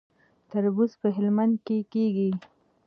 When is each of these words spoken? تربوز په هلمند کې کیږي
تربوز 0.49 0.91
په 1.01 1.07
هلمند 1.15 1.55
کې 1.65 1.77
کیږي 1.93 2.29